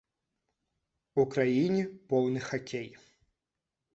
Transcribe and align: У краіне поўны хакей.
У 1.23 1.25
краіне 1.35 1.83
поўны 2.13 2.41
хакей. 2.49 2.87